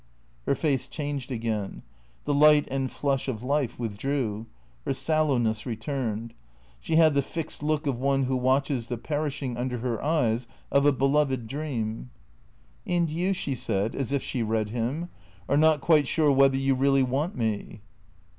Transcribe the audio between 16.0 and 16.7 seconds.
sure whether